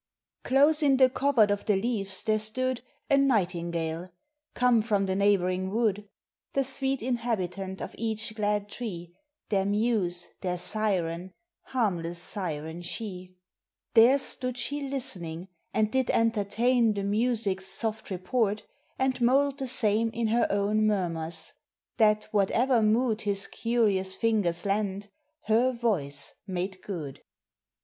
Close 0.43 0.81
in 0.81 0.97
the 0.97 1.11
covert 1.11 1.51
of 1.51 1.63
the 1.67 1.75
leaves 1.75 2.23
there 2.23 2.39
stood 2.39 2.81
A 3.11 3.17
nightingale, 3.19 4.09
come 4.55 4.81
from 4.81 5.05
the 5.05 5.15
neighboring 5.15 5.69
wood 5.69 6.09
(The 6.53 6.63
sweet 6.63 7.03
inhabitant 7.03 7.83
of 7.83 7.93
each 7.99 8.33
glad 8.33 8.67
tree, 8.67 9.15
Their 9.49 9.63
muse, 9.65 10.29
their 10.41 10.57
siren, 10.57 11.33
harmless 11.65 12.17
siren 12.17 12.81
she): 12.81 13.35
There 13.93 14.17
stood 14.17 14.57
she 14.57 14.81
listening, 14.89 15.49
and 15.71 15.91
did 15.91 16.09
entertain 16.09 16.95
The 16.95 17.03
music's 17.03 17.67
soft 17.67 18.09
report, 18.09 18.65
and 18.97 19.21
mould 19.21 19.59
the 19.59 19.67
same 19.67 20.09
In 20.15 20.29
her 20.29 20.47
own 20.49 20.87
murmurs; 20.87 21.53
that 21.97 22.23
whatever 22.31 22.81
mood 22.81 23.21
His 23.21 23.45
curious 23.45 24.15
fingers 24.15 24.65
lent, 24.65 25.09
her 25.43 25.71
voice 25.71 26.33
made 26.47 26.81
good. 26.81 27.21